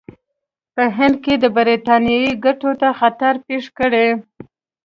په 0.75 0.83
هند 0.97 1.15
کې 1.23 1.33
د 1.43 1.45
برټانیې 1.55 2.23
ګټو 2.45 2.71
ته 2.81 2.89
خطر 2.99 3.33
پېښ 3.47 3.63
کړي. 3.77 4.07